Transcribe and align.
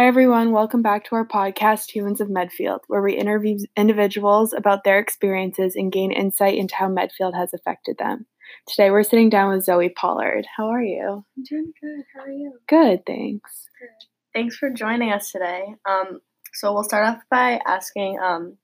Hi, 0.00 0.06
everyone. 0.06 0.52
Welcome 0.52 0.80
back 0.80 1.04
to 1.04 1.14
our 1.14 1.28
podcast, 1.28 1.90
Humans 1.90 2.22
of 2.22 2.30
Medfield, 2.30 2.80
where 2.86 3.02
we 3.02 3.12
interview 3.12 3.58
individuals 3.76 4.54
about 4.54 4.82
their 4.82 4.98
experiences 4.98 5.76
and 5.76 5.92
gain 5.92 6.10
insight 6.10 6.56
into 6.56 6.74
how 6.74 6.88
Medfield 6.88 7.34
has 7.34 7.52
affected 7.52 7.98
them. 7.98 8.24
Today, 8.66 8.90
we're 8.90 9.02
sitting 9.02 9.28
down 9.28 9.50
with 9.50 9.66
Zoey 9.66 9.94
Pollard. 9.94 10.46
How 10.56 10.68
are 10.68 10.82
you? 10.82 11.22
I'm 11.36 11.44
doing 11.44 11.74
good. 11.82 12.04
How 12.14 12.22
are 12.22 12.30
you? 12.30 12.54
Good, 12.66 13.04
thanks. 13.04 13.66
Good. 13.78 14.08
Thanks 14.32 14.56
for 14.56 14.70
joining 14.70 15.12
us 15.12 15.30
today. 15.30 15.74
Um, 15.86 16.20
so 16.54 16.72
we'll 16.72 16.82
start 16.82 17.06
off 17.06 17.18
by 17.30 17.60
asking, 17.66 18.18
um, 18.24 18.56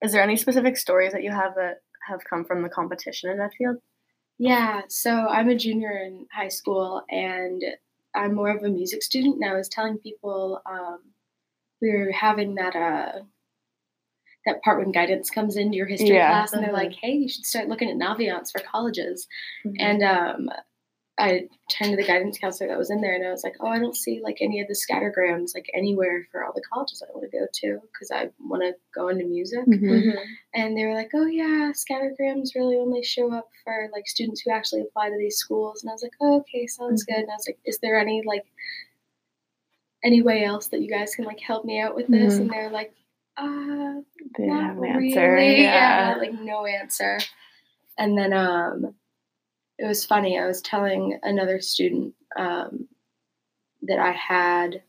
is 0.00 0.12
there 0.12 0.22
any 0.22 0.38
specific 0.38 0.78
stories 0.78 1.12
that 1.12 1.22
you 1.22 1.32
have 1.32 1.54
that 1.56 1.82
have 2.08 2.20
come 2.24 2.46
from 2.46 2.62
the 2.62 2.70
competition 2.70 3.28
in 3.28 3.36
Medfield? 3.36 3.76
Yeah, 4.38 4.80
so 4.88 5.10
I'm 5.10 5.50
a 5.50 5.54
junior 5.54 5.90
in 5.90 6.28
high 6.32 6.48
school 6.48 7.02
and 7.10 7.62
I'm 8.14 8.34
more 8.34 8.50
of 8.50 8.62
a 8.62 8.68
music 8.68 9.02
student. 9.02 9.36
And 9.36 9.44
I 9.50 9.54
was 9.54 9.68
telling 9.68 9.98
people 9.98 10.60
um, 10.66 10.98
we 11.80 11.90
were 11.90 12.12
having 12.12 12.56
that 12.56 12.76
uh, 12.76 13.20
that 14.44 14.60
part 14.62 14.80
when 14.80 14.90
guidance 14.92 15.30
comes 15.30 15.56
into 15.56 15.76
your 15.76 15.86
history 15.86 16.08
Yeah. 16.16 16.28
class 16.30 16.52
and 16.52 16.62
they're 16.64 16.70
Mhm. 16.70 16.74
like, 16.74 16.92
hey, 16.94 17.12
you 17.12 17.28
should 17.28 17.44
start 17.44 17.68
looking 17.68 17.88
at 17.88 17.96
Naviance 17.96 18.50
for 18.50 18.60
colleges. 18.60 19.28
Mm-hmm. 19.64 19.76
And 19.78 20.02
um, 20.02 20.50
I 21.18 21.48
turned 21.70 21.90
to 21.90 21.96
the 21.96 22.04
guidance 22.06 22.38
counselor 22.38 22.68
that 22.70 22.78
was 22.78 22.90
in 22.90 23.02
there 23.02 23.14
and 23.14 23.24
I 23.26 23.30
was 23.30 23.44
like, 23.44 23.56
oh, 23.60 23.66
I 23.66 23.78
don't 23.78 23.94
see 23.96 24.20
like 24.24 24.38
any 24.40 24.60
of 24.62 24.66
the 24.68 24.74
scattergrams 24.74 25.54
like 25.54 25.66
anywhere 25.74 26.26
for 26.32 26.42
all 26.42 26.52
the 26.54 26.62
colleges 26.72 27.02
I 27.06 27.12
want 27.12 27.30
to 27.30 27.38
go 27.38 27.46
to 27.52 27.80
because 27.92 28.10
I 28.10 28.30
want 28.40 28.62
to 28.62 28.74
go 28.94 29.08
into 29.08 29.26
music. 29.26 29.66
Mhm. 29.66 30.14
And 30.54 30.76
they 30.76 30.84
were 30.86 30.94
like, 30.94 31.10
oh, 31.14 31.26
yeah, 31.26 31.70
scattergrams 31.74 32.54
really 32.56 32.76
only 32.76 33.02
show 33.02 33.30
up 33.32 33.48
for 33.62 33.90
like 33.92 34.08
students 34.08 34.40
who 34.40 34.50
actually 34.52 34.80
apply 34.80 35.10
to 35.10 35.16
these 35.18 35.36
schools. 35.36 35.82
And 35.82 35.90
I 35.90 35.92
was 35.92 36.02
like, 36.02 36.14
oh, 36.22 36.38
okay, 36.40 36.66
sounds 36.66 37.04
good. 37.04 37.16
And 37.16 37.30
I 37.30 37.34
was 37.34 37.46
like, 37.46 37.58
is 37.66 37.78
there 37.80 37.98
any 37.98 38.22
like 38.26 38.46
any 40.02 40.22
way 40.22 40.44
else 40.44 40.68
that 40.68 40.80
you 40.80 40.88
guys 40.90 41.14
can 41.14 41.26
like 41.26 41.40
help 41.40 41.64
me 41.66 41.78
out 41.78 41.94
with 41.94 42.08
this? 42.08 42.34
Mhm. 42.36 42.40
And 42.40 42.50
they're 42.50 42.70
like, 42.70 42.94
uh, 43.36 44.00
They 44.38 44.44
didn't 44.44 44.60
have 44.60 44.78
an 44.78 44.84
answer. 44.86 45.32
really. 45.34 45.62
Yeah. 45.62 46.16
like 46.18 46.32
no 46.32 46.64
answer. 46.66 47.18
And 47.98 48.16
then 48.16 48.32
um, 48.32 48.94
it 49.78 49.86
was 49.86 50.04
funny. 50.04 50.38
I 50.38 50.46
was 50.46 50.60
telling 50.62 51.18
another 51.22 51.60
student 51.60 52.14
um, 52.36 52.88
that 53.82 53.98
I 53.98 54.12
had 54.12 54.82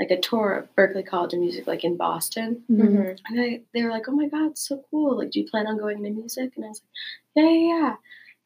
like 0.00 0.10
a 0.10 0.20
tour 0.20 0.52
of 0.54 0.74
Berklee 0.74 1.06
College 1.06 1.34
of 1.34 1.40
Music, 1.40 1.66
like 1.68 1.84
in 1.84 1.96
Boston. 1.96 2.62
Mhm. 2.70 3.16
And 3.28 3.38
they, 3.38 3.62
they 3.72 3.82
were 3.84 3.90
like, 3.90 4.08
oh 4.08 4.12
my 4.12 4.26
God, 4.26 4.58
so 4.58 4.82
cool. 4.90 5.16
Like, 5.18 5.30
do 5.30 5.40
you 5.40 5.48
plan 5.48 5.66
on 5.68 5.78
going 5.78 5.98
into 6.04 6.10
music? 6.18 6.52
And 6.56 6.64
I 6.64 6.68
was 6.68 6.82
like, 7.36 7.44
yeah, 7.44 7.50
yeah, 7.50 7.68
yeah. 7.80 7.94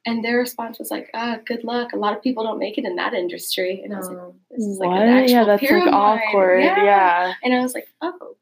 And 0.07 0.23
their 0.25 0.37
response 0.39 0.79
was 0.79 0.91
like, 0.91 1.11
ah, 1.15 1.39
good 1.47 1.65
luck. 1.65 1.93
A 1.93 1.97
lot 1.97 2.15
of 2.17 2.23
people 2.23 2.45
don't 2.45 2.59
make 2.59 2.77
it 2.79 2.85
in 2.85 2.97
that 2.97 3.15
industry. 3.15 3.81
And 3.83 3.95
I 3.95 3.99
was 3.99 4.09
like, 4.09 4.19
Um, 4.19 4.35
this 4.51 4.65
is 4.67 4.79
like 4.79 4.89
What? 4.91 5.03
an 5.03 5.09
actual 5.09 5.35
yeah, 5.37 5.45
that's 5.45 5.63
like 5.63 5.93
awkward. 5.93 6.61
Yeah. 6.63 7.33
And 7.43 7.55
I 7.55 7.61
was 7.61 7.75
like, 7.75 7.89
oh, 8.03 8.37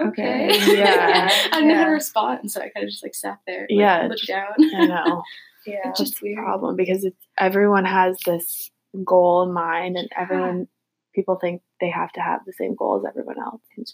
okay. 0.00 0.46
Okay, 0.50 0.78
yeah, 0.78 1.28
I 1.52 1.56
didn't 1.56 1.68
know 1.68 1.74
how 1.74 1.80
yeah. 1.80 1.84
to 1.86 1.90
respond, 1.92 2.50
so 2.50 2.60
I 2.62 2.70
kind 2.70 2.84
of 2.84 2.90
just 2.90 3.02
like 3.02 3.14
sat 3.14 3.38
there, 3.46 3.60
like, 3.62 3.68
Yeah, 3.70 4.06
looked 4.08 4.20
just- 4.20 4.28
down. 4.28 4.54
I 4.74 4.86
know. 4.86 5.22
yeah. 5.66 5.88
It's 5.90 5.98
just 6.00 6.20
the 6.20 6.28
weird. 6.28 6.38
problem 6.44 6.76
because 6.76 7.04
it's 7.04 7.26
everyone 7.38 7.84
has 7.84 8.16
this 8.26 8.70
goal 9.04 9.42
in 9.42 9.52
mind, 9.52 9.96
and 9.96 10.08
everyone 10.16 10.68
people 11.14 11.36
think 11.36 11.62
they 11.80 11.90
have 11.90 12.12
to 12.12 12.20
have 12.20 12.40
the 12.46 12.52
same 12.52 12.74
goal 12.74 12.98
as 12.98 13.04
everyone 13.08 13.38
else. 13.40 13.62
And 13.76 13.86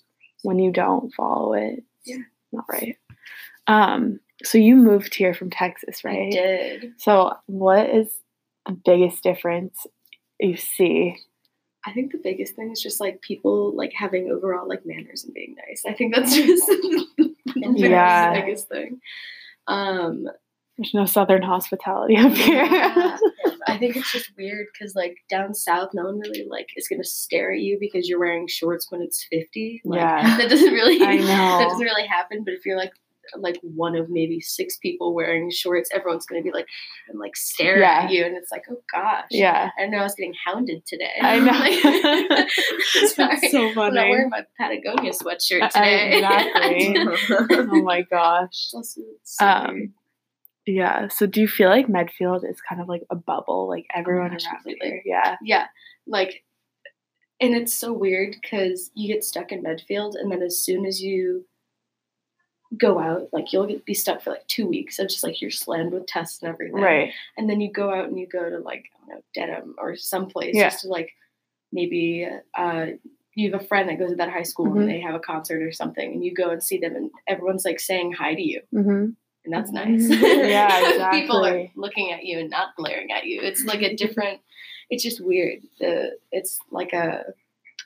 when 0.42 0.58
you 0.58 0.70
don't 0.72 1.12
follow 1.14 1.54
it, 1.54 1.82
Yeah. 2.04 2.18
not 2.52 2.64
right. 2.70 2.96
Um, 3.66 4.20
so 4.44 4.58
you 4.58 4.76
moved 4.76 5.14
here 5.14 5.32
from 5.34 5.50
Texas, 5.50 6.02
I 6.04 6.08
right? 6.08 6.30
did. 6.30 6.92
So 6.98 7.32
what 7.46 7.88
is 7.90 8.08
the 8.66 8.72
biggest 8.84 9.22
difference 9.22 9.86
you 10.38 10.56
see? 10.56 11.16
I 11.86 11.92
think 11.92 12.12
the 12.12 12.18
biggest 12.22 12.54
thing 12.54 12.70
is 12.70 12.82
just 12.82 13.00
like 13.00 13.22
people 13.22 13.74
like 13.74 13.92
having 13.94 14.30
overall 14.30 14.68
like 14.68 14.84
manners 14.84 15.24
and 15.24 15.32
being 15.32 15.54
nice. 15.66 15.82
I 15.86 15.94
think 15.94 16.14
that's 16.14 16.34
just 16.36 16.66
the 16.66 17.34
Yeah. 17.76 18.32
biggest 18.40 18.68
thing. 18.68 19.00
Um, 19.68 20.26
There's 20.78 20.92
no 20.94 21.06
southern 21.06 21.42
hospitality 21.42 22.16
up 22.16 22.32
here. 22.32 22.64
Yeah. 22.64 23.16
I 23.68 23.78
think 23.78 23.96
it's 23.96 24.12
just 24.12 24.30
weird 24.36 24.66
because 24.72 24.94
like 24.94 25.16
down 25.30 25.54
south, 25.54 25.90
no 25.94 26.04
one 26.04 26.18
really 26.20 26.46
like 26.48 26.68
is 26.76 26.86
gonna 26.88 27.02
stare 27.04 27.52
at 27.52 27.60
you 27.60 27.78
because 27.80 28.08
you're 28.08 28.20
wearing 28.20 28.46
shorts 28.46 28.86
when 28.90 29.00
it's 29.02 29.26
fifty. 29.30 29.80
Like, 29.84 30.00
Yeah. 30.00 30.36
that 30.38 30.50
doesn't 30.50 30.72
really 30.72 31.02
I 31.04 31.16
know. 31.16 31.24
that 31.58 31.68
doesn't 31.70 31.84
really 31.84 32.06
happen. 32.06 32.44
But 32.44 32.54
if 32.54 32.64
you're 32.66 32.76
like 32.76 32.92
like 33.38 33.58
one 33.62 33.96
of 33.96 34.08
maybe 34.08 34.38
six 34.40 34.76
people 34.76 35.12
wearing 35.12 35.50
shorts, 35.50 35.90
everyone's 35.92 36.26
gonna 36.26 36.42
be 36.42 36.52
like 36.52 36.66
and 37.08 37.18
like 37.18 37.34
stare 37.36 37.80
Yeah. 37.80 38.02
at 38.04 38.10
you, 38.12 38.24
and 38.24 38.36
it's 38.36 38.52
like 38.52 38.62
oh 38.70 38.76
gosh. 38.94 39.24
yeah. 39.30 39.70
I 39.80 39.86
know 39.86 39.98
I 39.98 40.02
was 40.04 40.14
getting 40.14 40.34
hounded 40.46 40.86
today. 40.86 41.10
I 41.20 41.40
know. 41.40 42.38
Like, 42.38 42.50
sorry. 43.08 43.48
So 43.48 43.68
I'm 43.70 43.94
not 43.94 44.08
wearing 44.08 44.28
my 44.30 44.44
Patagonia 44.60 45.10
sweatshirt 45.12 45.70
today. 45.70 46.18
exactly. 46.18 46.94
oh 47.50 47.82
my 47.82 48.02
gosh. 48.02 48.50
It's 48.50 48.74
also 48.74 49.00
so 49.24 49.44
Um. 49.46 49.94
Yeah. 50.66 51.08
So 51.08 51.26
do 51.26 51.40
you 51.40 51.48
feel 51.48 51.68
like 51.68 51.88
Medfield 51.88 52.44
is 52.44 52.60
kind 52.60 52.80
of 52.80 52.88
like 52.88 53.04
a 53.10 53.14
bubble? 53.16 53.68
Like 53.68 53.86
everyone 53.94 54.30
gosh, 54.32 54.44
around 54.46 54.54
completely. 54.56 54.88
here? 54.88 55.02
Yeah. 55.06 55.36
Yeah, 55.42 55.66
like, 56.06 56.42
and 57.40 57.54
it's 57.54 57.72
so 57.74 57.92
weird 57.92 58.36
because 58.42 58.90
you 58.94 59.12
get 59.12 59.22
stuck 59.24 59.52
in 59.52 59.62
Medfield, 59.62 60.16
and 60.16 60.30
then 60.32 60.42
as 60.42 60.58
soon 60.58 60.84
as 60.86 61.00
you 61.02 61.46
go 62.76 62.98
out, 62.98 63.28
like 63.32 63.52
you'll 63.52 63.66
get, 63.66 63.84
be 63.84 63.94
stuck 63.94 64.20
for 64.22 64.30
like 64.30 64.46
two 64.48 64.66
weeks 64.66 64.98
of 64.98 65.08
just 65.08 65.22
like 65.22 65.40
you're 65.40 65.50
slammed 65.52 65.92
with 65.92 66.06
tests 66.06 66.42
and 66.42 66.48
everything, 66.52 66.74
Right. 66.80 67.12
And 67.36 67.48
then 67.48 67.60
you 67.60 67.70
go 67.70 67.92
out 67.94 68.08
and 68.08 68.18
you 68.18 68.26
go 68.26 68.50
to 68.50 68.58
like 68.58 68.86
I 68.96 69.06
don't 69.06 69.16
know 69.16 69.22
Dedham 69.34 69.74
or 69.78 69.96
someplace 69.96 70.54
Yeah. 70.54 70.70
just 70.70 70.80
to 70.82 70.88
like 70.88 71.10
maybe 71.72 72.26
uh, 72.58 72.86
you 73.34 73.52
have 73.52 73.60
a 73.60 73.64
friend 73.64 73.88
that 73.88 73.98
goes 73.98 74.10
to 74.10 74.16
that 74.16 74.30
high 74.32 74.42
school 74.42 74.66
Mhm. 74.66 74.80
and 74.80 74.88
they 74.90 75.00
have 75.00 75.14
a 75.14 75.20
concert 75.20 75.62
or 75.62 75.70
something, 75.70 76.12
and 76.12 76.24
you 76.24 76.34
go 76.34 76.50
and 76.50 76.62
see 76.62 76.78
them, 76.78 76.96
and 76.96 77.10
everyone's 77.28 77.64
like 77.64 77.78
saying 77.78 78.12
hi 78.12 78.34
to 78.34 78.42
you, 78.42 78.62
Mm-hmm. 78.74 79.10
And 79.46 79.54
that's 79.54 79.70
nice. 79.72 80.08
Yeah, 80.10 80.90
exactly. 80.90 81.20
People 81.22 81.44
are 81.46 81.66
looking 81.76 82.12
at 82.12 82.24
you 82.24 82.38
and 82.38 82.50
not 82.50 82.76
glaring 82.76 83.10
at 83.12 83.24
you. 83.24 83.40
It's 83.42 83.64
like 83.64 83.82
a 83.82 83.96
different. 84.02 84.40
It's 84.90 85.02
just 85.02 85.24
weird. 85.24 85.60
The 85.80 86.10
it's 86.32 86.58
like 86.70 86.92
a 86.92 87.22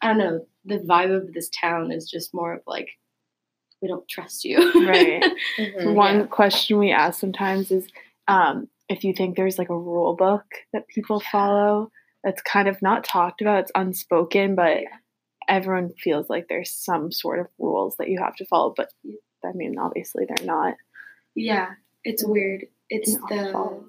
I 0.03 0.09
don't 0.09 0.19
know. 0.19 0.47
The 0.65 0.78
vibe 0.78 1.15
of 1.15 1.32
this 1.32 1.48
town 1.60 1.93
is 1.93 2.10
just 2.10 2.34
more 2.34 2.54
of 2.54 2.62
like 2.66 2.88
we 3.82 3.88
don't 3.88 4.09
trust 4.09 4.44
you. 4.44 4.59
Right. 4.87 5.22
Mhm. 5.59 5.94
One 5.94 6.28
question 6.28 6.78
we 6.78 6.91
ask 6.91 7.19
sometimes 7.21 7.71
is 7.71 7.88
um, 8.28 8.69
if 8.88 9.04
you 9.04 9.12
think 9.15 9.37
there's 9.37 9.59
like 9.59 9.71
a 9.71 9.78
rule 9.78 10.15
book 10.16 10.44
that 10.72 10.87
people 10.88 11.21
follow 11.32 11.91
that's 12.22 12.42
kind 12.42 12.69
of 12.69 12.82
not 12.82 13.04
talked 13.04 13.41
about, 13.41 13.60
it's 13.60 13.72
unspoken, 13.75 14.54
but 14.54 14.82
Yeah. 14.82 14.88
everyone 15.48 15.92
feels 16.04 16.28
like 16.28 16.47
there's 16.48 16.71
some 16.71 17.10
sort 17.10 17.41
of 17.41 17.47
rules 17.59 17.97
that 17.98 18.09
you 18.10 18.19
have 18.21 18.37
to 18.37 18.44
follow. 18.47 18.75
But 18.77 18.91
I 19.42 19.53
mean, 19.54 19.78
obviously, 19.78 20.27
they're 20.28 20.47
not. 20.47 20.75
Yeah, 21.34 21.70
it's 22.04 22.24
weird. 22.24 22.66
It's 22.88 23.12
Not 23.14 23.28
the. 23.28 23.52
follow. 23.52 23.84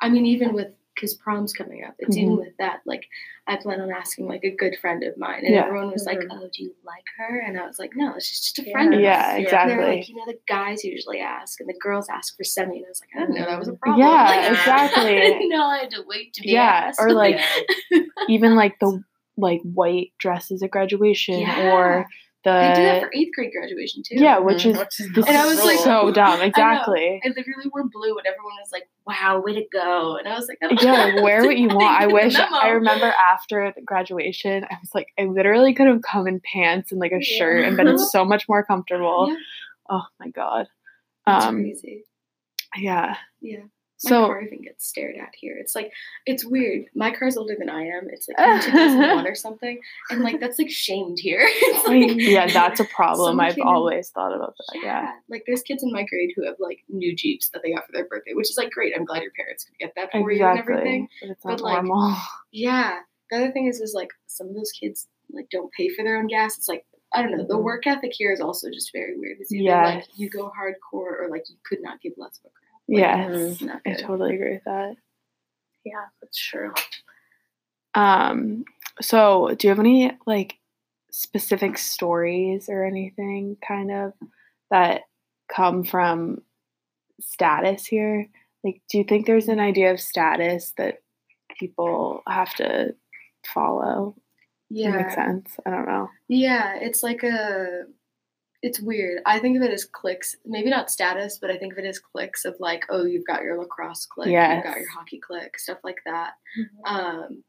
I 0.00 0.08
mean, 0.08 0.26
even 0.26 0.52
with 0.54 0.68
because 0.94 1.12
prom's 1.12 1.52
coming 1.52 1.84
up, 1.84 1.94
it's 1.98 2.16
even 2.16 2.32
Mhm. 2.36 2.38
with 2.38 2.56
that. 2.58 2.80
Like, 2.86 3.04
I 3.46 3.56
plan 3.56 3.82
on 3.82 3.92
asking 3.92 4.28
like 4.28 4.44
a 4.44 4.50
good 4.50 4.76
friend 4.80 5.04
of 5.04 5.14
mine, 5.18 5.44
and 5.44 5.54
Yeah. 5.54 5.66
everyone 5.66 5.90
was 5.90 6.06
like, 6.06 6.20
Mhm. 6.20 6.28
"Oh, 6.30 6.48
do 6.50 6.62
you 6.64 6.74
like 6.86 7.04
her?" 7.18 7.38
And 7.40 7.60
I 7.60 7.66
was 7.66 7.78
like, 7.78 7.94
"No, 7.94 8.14
it's 8.14 8.30
just, 8.30 8.56
just 8.56 8.58
a 8.60 8.62
Yeah. 8.62 8.72
friend 8.72 8.94
of 8.94 9.00
Yeah, 9.00 9.18
ours." 9.20 9.34
And 9.34 9.42
exactly. 9.44 9.74
they're 9.76 9.88
like, 9.96 10.08
you 10.08 10.14
know, 10.14 10.24
the 10.26 10.38
guys 10.48 10.84
usually 10.84 11.20
ask, 11.20 11.60
and 11.60 11.68
the 11.68 11.74
girls 11.78 12.08
ask 12.08 12.34
for 12.34 12.44
semi. 12.44 12.76
And 12.78 12.86
I 12.86 12.88
was 12.88 13.02
like, 13.02 13.10
I 13.14 13.20
didn't 13.26 13.34
know 13.34 13.44
that 13.44 13.58
was 13.58 13.68
a 13.68 13.74
problem. 13.74 14.06
Yeah, 14.08 14.24
Like, 14.30 14.50
exactly. 14.52 15.18
I 15.18 15.24
didn't 15.26 15.48
know 15.50 15.64
I 15.66 15.78
had 15.80 15.90
to 15.90 16.02
wait 16.06 16.32
to 16.34 16.42
be 16.42 16.52
Yeah, 16.52 16.62
asked. 16.88 17.00
or, 17.02 17.12
like, 17.12 17.40
Even 18.30 18.56
like 18.56 18.78
the 18.80 19.02
like 19.36 19.60
white 19.62 20.12
dresses 20.18 20.62
at 20.62 20.70
graduation 20.70 21.40
Yeah. 21.40 21.60
or 21.74 22.06
the 22.46 22.52
I 22.52 22.72
did 22.74 22.84
that 22.86 23.02
for 23.02 23.10
eighth 23.12 23.30
grade 23.34 23.50
graduation 23.52 24.02
too. 24.06 24.14
yeah, 24.16 24.38
which 24.38 24.62
Mhm. 24.64 24.70
is 24.72 24.78
Which 24.78 25.00
is 25.00 25.12
this 25.14 25.26
And 25.26 25.36
I 25.36 25.44
was 25.46 25.62
like- 25.64 25.78
so 25.80 26.10
dumb. 26.12 26.40
Exactly. 26.40 27.20
I 27.24 27.28
literally 27.28 27.68
wore 27.72 27.84
blue, 27.92 28.16
and 28.16 28.26
everyone 28.26 28.54
was 28.60 28.70
like, 28.72 28.88
"Wow, 29.06 29.42
way 29.44 29.54
to 29.54 29.64
go!" 29.72 30.16
And 30.16 30.26
I 30.28 30.34
was 30.38 30.48
like, 30.48 30.58
Yeah, 30.82 30.92
like, 31.14 31.22
wear 31.22 31.44
what 31.44 31.56
you 31.56 31.68
want. 31.76 32.00
I 32.00 32.06
wish. 32.06 32.36
I 32.36 32.68
remember 32.68 33.06
after 33.06 33.72
the 33.74 33.82
graduation, 33.82 34.64
I 34.64 34.76
was 34.80 34.90
like, 34.94 35.08
I 35.18 35.24
literally 35.24 35.74
could 35.74 35.86
have 35.88 36.02
come 36.02 36.26
in 36.28 36.40
pants 36.40 36.92
and 36.92 37.00
like 37.00 37.12
a 37.12 37.20
shirt 37.22 37.64
and 37.64 37.76
been 37.76 37.88
it's 37.88 38.10
so 38.12 38.24
much 38.24 38.48
more 38.48 38.64
comfortable. 38.64 39.28
Yeah. 39.28 39.36
Oh 39.90 40.02
my 40.20 40.28
god. 40.30 40.68
It's 41.28 41.44
Um, 41.46 41.56
crazy. 41.56 42.04
yeah. 42.76 43.16
Yeah. 43.40 43.64
My 44.06 44.10
So 44.10 44.26
car 44.26 44.40
even 44.42 44.62
gets 44.62 44.86
stared 44.86 45.16
at 45.16 45.34
here. 45.34 45.56
It's 45.58 45.74
like 45.74 45.92
it's 46.26 46.44
weird. 46.44 46.84
My 46.94 47.10
car's 47.10 47.36
older 47.36 47.54
than 47.58 47.68
I 47.68 47.82
am. 47.86 48.08
It's 48.10 48.26
like 48.28 48.36
from 48.62 48.72
2001 48.72 49.26
or 49.26 49.34
something, 49.34 49.80
and 50.10 50.22
like 50.22 50.40
that's 50.40 50.58
like 50.58 50.70
shamed 50.70 51.18
here. 51.20 51.46
It's 51.48 51.86
like, 51.88 52.16
yeah, 52.16 52.46
that's 52.52 52.80
a 52.80 52.84
problem. 52.84 53.40
I've 53.40 53.56
in- 53.58 53.64
always 53.66 54.10
thought 54.10 54.34
about 54.34 54.54
that. 54.56 54.80
Yeah. 54.82 55.12
Like 55.28 55.44
there's 55.46 55.62
kids 55.62 55.82
in 55.82 55.92
my 55.92 56.04
grade 56.04 56.30
who 56.36 56.44
have 56.46 56.56
like 56.58 56.78
new 56.88 57.14
Jeeps 57.14 57.48
that 57.50 57.62
they 57.62 57.72
got 57.74 57.86
for 57.86 57.92
their 57.92 58.06
birthday, 58.06 58.32
which 58.34 58.50
is 58.50 58.56
like 58.56 58.70
great. 58.70 58.94
I'm 58.96 59.04
glad 59.04 59.22
your 59.22 59.32
parents 59.32 59.64
could 59.64 59.78
get 59.78 59.92
that 59.96 60.10
for 60.12 60.30
you 60.30 60.44
and 60.44 60.58
everything. 60.58 61.08
But 61.20 61.30
it's 61.30 61.44
not 61.44 61.58
But, 61.58 61.64
like, 61.64 61.84
normal. 61.84 62.16
Yeah. 62.52 63.00
The 63.30 63.36
other 63.38 63.52
thing 63.52 63.66
is 63.66 63.80
is 63.80 63.92
like 63.94 64.10
some 64.26 64.48
of 64.48 64.54
those 64.54 64.70
kids 64.72 65.08
like 65.32 65.48
don't 65.50 65.72
pay 65.72 65.88
for 65.88 66.04
their 66.04 66.16
own 66.16 66.28
gas. 66.28 66.56
It's 66.56 66.68
like 66.68 66.84
I 67.14 67.22
don't 67.22 67.30
know. 67.36 67.44
The 67.46 67.54
Mhm. 67.54 67.62
work 67.62 67.86
ethic 67.86 68.12
here 68.14 68.32
is 68.32 68.40
also 68.40 68.68
just 68.70 68.92
very 68.92 69.16
weird. 69.18 69.38
It's 69.40 69.50
either 69.52 69.62
Yes. 69.64 69.94
like 69.96 70.18
you 70.18 70.28
go 70.28 70.50
hardcore 70.50 71.20
or 71.22 71.28
like 71.30 71.44
you 71.48 71.56
could 71.64 71.80
not 71.82 72.00
give 72.00 72.12
less 72.16 72.38
of 72.44 72.46
a 72.46 72.50
crap. 72.50 72.65
Yes. 72.88 73.62
It's 73.84 74.02
I 74.02 74.06
totally 74.06 74.34
agree 74.34 74.52
with 74.54 74.64
that. 74.64 74.94
Yeah, 75.84 76.04
that's 76.20 76.38
true. 76.38 76.72
Um, 77.94 78.64
so 79.00 79.54
do 79.56 79.66
you 79.66 79.70
have 79.70 79.78
any 79.80 80.12
like 80.26 80.56
specific 81.10 81.78
stories 81.78 82.68
or 82.68 82.84
anything 82.84 83.56
kind 83.66 83.90
of 83.90 84.12
that 84.70 85.02
come 85.54 85.84
from 85.84 86.42
status 87.20 87.86
here? 87.86 88.26
Like, 88.64 88.82
do 88.90 88.98
you 88.98 89.04
think 89.04 89.26
there's 89.26 89.48
an 89.48 89.60
idea 89.60 89.92
of 89.92 90.00
status 90.00 90.72
that 90.76 90.98
people 91.58 92.22
have 92.28 92.54
to 92.56 92.94
follow? 93.54 94.16
Yeah. 94.68 94.90
that 94.90 94.96
make 94.96 95.06
Yeah. 95.06 95.14
sense? 95.14 95.56
I 95.64 95.70
don't 95.70 95.86
know. 95.86 96.08
Yeah, 96.28 96.74
it's 96.80 97.02
like 97.02 97.22
a 97.22 97.84
it's 98.62 98.80
weird. 98.80 99.20
I 99.26 99.38
think 99.38 99.56
of 99.56 99.62
it 99.62 99.72
as 99.72 99.84
cliques, 99.84 100.36
maybe 100.44 100.70
not 100.70 100.90
status, 100.90 101.38
but 101.38 101.50
I 101.50 101.56
think 101.58 101.72
of 101.74 101.78
it 101.78 101.84
as 101.86 101.98
cliques 101.98 102.44
of 102.44 102.56
like, 102.58 102.84
oh, 102.88 103.04
you've 103.04 103.26
got 103.26 103.42
your 103.42 103.58
lacrosse 103.58 104.06
clique, 104.06 104.32
you've 104.56 104.64
got 104.64 104.78
your 104.80 104.90
hockey 104.90 105.18
clique, 105.18 105.58
stuff 105.58 105.78
like 105.84 105.98
that. 106.06 106.32
Um, 106.84 107.42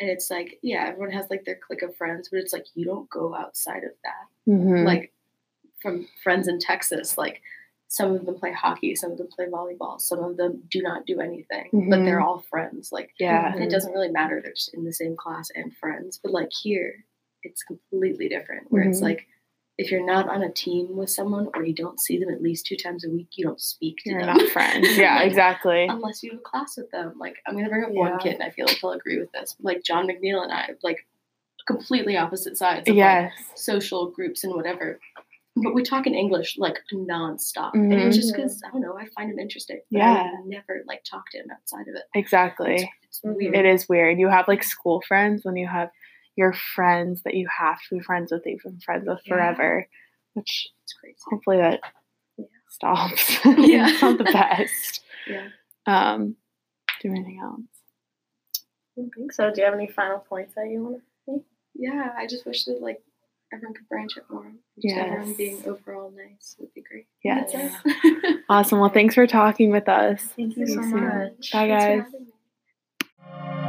and 0.00 0.08
it's 0.10 0.30
like, 0.30 0.58
yeah, 0.62 0.86
everyone 0.88 1.12
has 1.12 1.26
like 1.30 1.44
their 1.44 1.58
clique 1.66 1.82
of 1.82 1.96
friends, 1.96 2.28
but 2.30 2.38
it's 2.40 2.52
like 2.52 2.66
you 2.74 2.84
don't 2.84 3.08
go 3.10 3.34
outside 3.34 3.84
of 3.84 3.92
that. 4.04 4.50
Mhm. 4.52 4.84
Like 4.84 5.12
from 5.80 6.06
friends 6.22 6.48
in 6.48 6.58
Texas, 6.58 7.16
like 7.18 7.40
some 7.88 8.14
of 8.14 8.24
them 8.24 8.34
play 8.38 8.52
hockey, 8.52 8.94
some 8.94 9.12
of 9.12 9.18
them 9.18 9.28
play 9.28 9.46
volleyball, 9.46 10.00
some 10.00 10.20
of 10.22 10.36
them 10.36 10.62
do 10.70 10.80
not 10.82 11.06
do 11.06 11.20
anything, 11.20 11.68
but 11.90 12.04
they're 12.04 12.20
all 12.20 12.40
friends. 12.50 12.92
Like 12.92 13.10
yeah. 13.18 13.52
and 13.52 13.62
it 13.62 13.70
doesn't 13.70 13.92
really 13.92 14.10
matter 14.10 14.40
they're 14.42 14.52
just 14.52 14.74
in 14.74 14.84
the 14.84 14.92
same 14.92 15.16
class 15.16 15.48
and 15.54 15.74
friends 15.76 16.18
but 16.22 16.32
like 16.32 16.50
here 16.52 17.04
it's 17.42 17.62
completely 17.62 18.28
different 18.28 18.70
where 18.70 18.82
it's 18.82 19.00
Mhm. 19.00 19.04
like 19.04 19.26
if 19.80 19.90
you're 19.90 20.04
not 20.04 20.28
on 20.28 20.42
a 20.42 20.52
team 20.52 20.94
with 20.94 21.08
someone 21.08 21.48
or 21.54 21.64
you 21.64 21.74
don't 21.74 21.98
see 21.98 22.18
them 22.18 22.28
at 22.28 22.42
least 22.42 22.66
two 22.66 22.76
times 22.76 23.02
a 23.04 23.08
week 23.10 23.28
you 23.36 23.44
don't 23.44 23.60
speak 23.60 23.96
to 24.04 24.10
You're 24.10 24.24
them 24.26 24.36
not 24.36 24.48
friends. 24.50 24.86
Yeah, 24.98 25.14
Like, 25.16 25.26
exactly. 25.28 25.86
unless 25.88 26.22
you 26.22 26.32
have 26.32 26.40
a 26.40 26.42
class 26.42 26.76
with 26.76 26.90
them 26.90 27.14
like 27.18 27.36
i'm 27.46 27.56
gonna 27.56 27.68
bring 27.70 27.84
up 27.84 27.90
Yeah. 27.92 28.00
one 28.10 28.18
kid 28.18 28.34
and 28.34 28.42
i 28.42 28.50
feel 28.50 28.66
like 28.66 28.76
he'll 28.78 28.92
agree 28.92 29.18
with 29.18 29.32
this 29.32 29.56
like 29.60 29.82
john 29.82 30.06
mcneil 30.06 30.42
and 30.42 30.52
i 30.52 30.70
like 30.82 31.06
completely 31.66 32.16
opposite 32.16 32.56
sides 32.58 32.88
of 32.88 32.94
like, 32.94 32.96
Yes. 32.96 33.32
social 33.56 34.10
groups 34.10 34.44
and 34.44 34.54
whatever 34.54 34.98
but 35.56 35.74
we 35.74 35.82
talk 35.82 36.06
in 36.06 36.14
english 36.14 36.56
like 36.58 36.78
nonstop 36.92 37.70
and 37.74 37.92
it's 37.92 38.16
just 38.16 38.32
mm-hmm. 38.32 38.42
because 38.42 38.62
i 38.66 38.70
don't 38.70 38.82
know 38.82 38.96
i 38.98 39.06
find 39.16 39.30
him 39.30 39.38
interesting 39.38 39.80
Yeah. 39.90 40.12
I 40.12 40.30
never 40.46 40.82
like 40.86 41.04
talk 41.04 41.24
to 41.32 41.38
him 41.38 41.46
outside 41.52 41.88
of 41.88 41.94
it 41.94 42.02
Exactly. 42.14 42.74
it's, 42.74 42.84
it's 43.04 43.20
weird 43.24 43.54
It 43.56 43.66
is 43.66 43.88
weird. 43.88 44.18
You 44.18 44.28
have 44.28 44.46
like 44.48 44.62
school 44.62 45.02
friends 45.06 45.44
when 45.44 45.56
you 45.56 45.66
have 45.66 45.90
your 46.36 46.52
friends 46.74 47.22
that 47.24 47.34
you 47.34 47.48
have 47.58 47.78
to 47.88 47.96
be 47.96 48.00
friends 48.00 48.32
with, 48.32 48.44
that 48.44 48.50
you've 48.50 48.62
been 48.62 48.80
friends 48.80 49.06
with 49.06 49.20
Yeah. 49.24 49.34
forever, 49.34 49.86
which 50.34 50.68
it's 50.84 50.92
crazy 50.94 51.16
hopefully 51.28 51.58
that 51.58 51.80
Yeah. 52.36 52.44
stops. 52.68 53.38
Yeah. 53.44 53.90
it's 53.90 54.02
not 54.02 54.18
the 54.18 54.24
best. 54.24 55.02
yeah 55.26 55.48
Um, 55.86 56.36
do 57.02 57.10
anything 57.10 57.40
else? 57.42 57.60
I 58.98 59.02
don't 59.02 59.14
think 59.14 59.32
so. 59.32 59.50
Do 59.52 59.60
you 59.60 59.64
have 59.64 59.74
any 59.74 59.86
final 59.88 60.18
points 60.20 60.54
that 60.54 60.68
you 60.70 60.82
want 60.82 60.96
to? 61.26 61.32
Make? 61.32 61.42
Yeah, 61.74 62.12
I 62.16 62.26
just 62.26 62.44
wish 62.46 62.64
that 62.64 62.80
like 62.82 63.00
everyone 63.52 63.74
could 63.74 63.88
branch 63.88 64.16
it 64.16 64.24
more. 64.30 64.52
Just 64.82 64.96
everyone 64.96 65.34
being 65.34 65.62
overall 65.66 66.10
nice 66.10 66.56
would 66.58 66.72
be 66.74 66.82
great. 66.82 67.06
Yes. 67.24 67.52
That's 67.52 67.74
it. 67.94 68.40
Awesome. 68.48 68.78
Well, 68.80 68.90
thanks 68.90 69.14
for 69.14 69.26
talking 69.26 69.70
with 69.70 69.88
us. 69.88 70.22
Thank 70.36 70.56
you 70.56 70.66
See 70.66 70.74
so 70.74 70.80
you 70.82 70.90
soon. 70.90 71.00
much. 71.08 71.52
Bye, 71.52 71.68
Thanks 71.68 71.84
for 71.84 71.96
guys. 71.96 72.02
having 72.12 72.26
me. 73.54 73.59